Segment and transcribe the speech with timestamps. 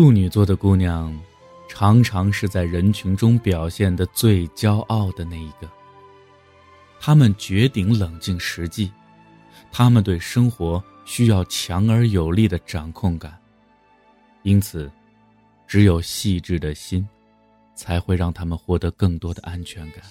[0.00, 1.14] 处女座的姑娘，
[1.68, 5.70] 常常是在人群中表现的最骄傲的那一个。
[6.98, 8.90] 她们绝顶冷静实际，
[9.70, 13.38] 她们对生活需要强而有力的掌控感，
[14.42, 14.90] 因此，
[15.66, 17.06] 只有细致的心，
[17.74, 20.02] 才会让他们获得更多的安全感。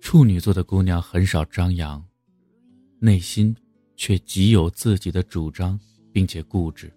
[0.00, 2.00] 处女座的姑娘很少张扬，
[3.00, 3.52] 内心
[3.96, 5.76] 却极有自己的主张，
[6.12, 6.88] 并且固执。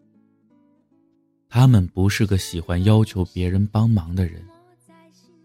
[1.50, 4.46] 他们不是个喜欢要求别人帮忙的人，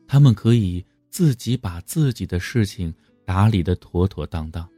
[0.07, 2.93] 他们可以自己把自己的事情
[3.25, 4.69] 打理的妥妥当当。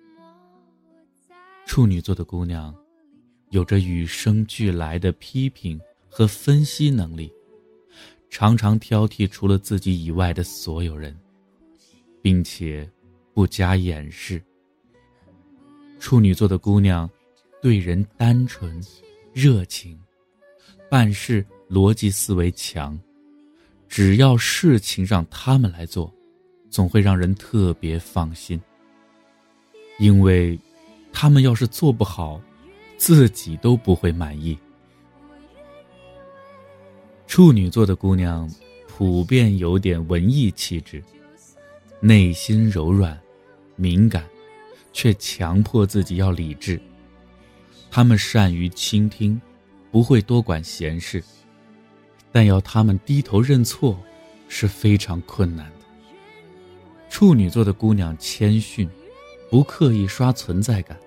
[1.64, 2.74] 处女座的姑娘，
[3.50, 7.32] 有着与生俱来的批评和分析能力，
[8.28, 11.16] 常常挑剔除了自己以外的所有人，
[12.20, 12.86] 并且
[13.32, 14.42] 不加掩饰。
[15.98, 17.08] 处女座的姑娘，
[17.62, 18.78] 对人单纯、
[19.32, 19.98] 热情。
[20.92, 23.00] 办事逻辑思维强，
[23.88, 26.12] 只要事情让他们来做，
[26.68, 28.60] 总会让人特别放心。
[29.98, 30.58] 因为，
[31.10, 32.38] 他们要是做不好，
[32.98, 34.54] 自己都不会满意。
[37.26, 38.46] 处女座的姑娘
[38.86, 41.02] 普遍有点文艺气质，
[42.00, 43.18] 内心柔软、
[43.76, 44.26] 敏感，
[44.92, 46.78] 却强迫自己要理智。
[47.90, 49.40] 他们善于倾听。
[49.92, 51.22] 不会多管闲事，
[52.32, 53.96] 但要他们低头认错，
[54.48, 55.86] 是非常困难的。
[57.10, 58.88] 处女座的姑娘谦逊，
[59.50, 60.98] 不刻意刷存在感，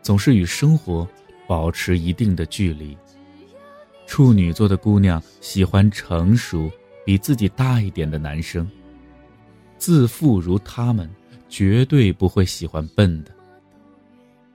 [0.00, 1.06] 总是与生活
[1.46, 2.96] 保持一定的距离。
[4.06, 6.70] 处女座的姑娘喜欢成熟、
[7.04, 8.66] 比自己大一点的男生，
[9.76, 11.08] 自负如他们，
[11.50, 13.30] 绝对不会喜欢笨的。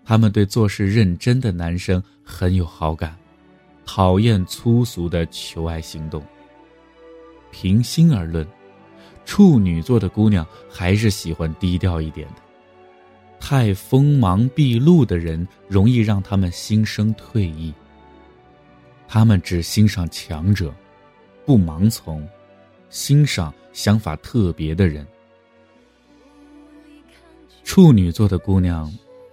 [0.03, 3.15] 他们对做事认真的男生很有好感。
[3.85, 6.23] 讨厌粗俗的求爱行动。
[7.51, 8.45] 平心而论，
[9.23, 12.35] 处女座的姑娘还是喜欢低调一点的。
[13.39, 17.73] 太锋芒毕露的人，容易让他们心生退意。
[19.07, 20.73] 他们只欣赏强者，
[21.45, 22.27] 不盲从，
[22.89, 25.05] 欣赏想法特别的人。
[27.63, 28.91] 处女座的姑娘，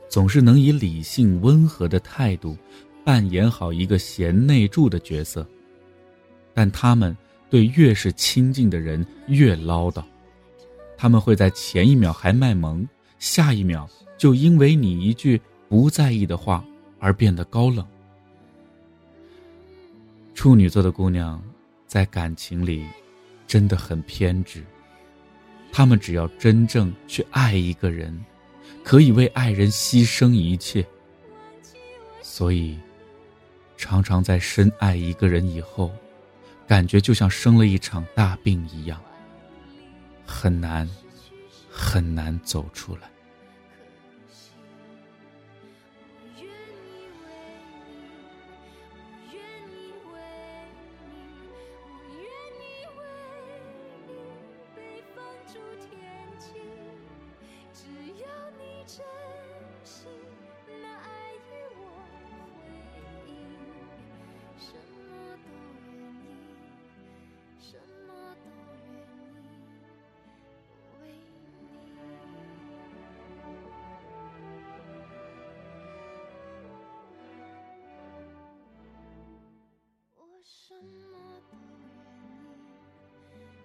[0.08, 2.56] 总是能以理性温和的态度。
[3.04, 5.46] 扮演好一个贤内助的角色，
[6.54, 7.16] 但他们
[7.50, 10.04] 对越是亲近的人越唠叨，
[10.96, 12.86] 他们会在前一秒还卖萌，
[13.18, 16.64] 下一秒就因为你一句不在意的话
[17.00, 17.84] 而变得高冷。
[20.34, 21.42] 处女座的姑娘，
[21.86, 22.84] 在感情里
[23.46, 24.64] 真的很偏执，
[25.72, 28.16] 他们只要真正去爱一个人，
[28.84, 30.86] 可以为爱人牺牲一切，
[32.22, 32.78] 所以。
[33.82, 35.90] 常常在深爱一个人以后，
[36.68, 39.02] 感觉就像生了一场大病一样，
[40.24, 40.88] 很难，
[41.68, 43.10] 很难走出来。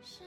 [0.07, 0.23] 是，